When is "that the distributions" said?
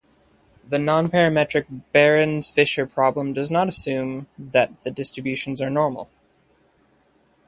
4.35-5.61